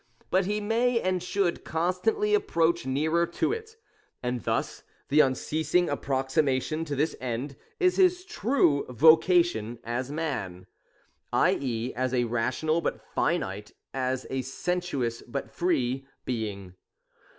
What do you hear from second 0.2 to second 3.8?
But he may and should constantly approach nearer to it:—